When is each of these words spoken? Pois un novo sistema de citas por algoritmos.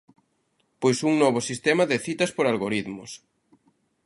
Pois 0.81 0.97
un 1.09 1.13
novo 1.23 1.39
sistema 1.49 1.83
de 1.91 1.97
citas 2.05 2.31
por 2.35 2.45
algoritmos. 2.47 3.11